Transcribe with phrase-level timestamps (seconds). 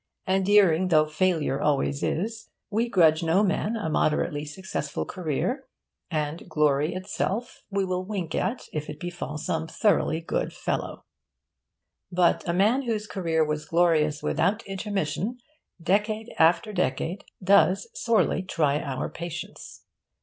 [0.27, 5.67] Endearing though failure always is, we grudge no man a moderately successful career,
[6.09, 11.05] and glory itself we will wink at if it befall some thoroughly good fellow.
[12.11, 15.37] But a man whose career was glorious without intermission,
[15.79, 19.83] decade after decade, does sorely try our patience.